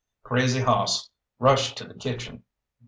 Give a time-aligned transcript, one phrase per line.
[0.23, 2.41] Crazy Hoss rushed to the kitchen.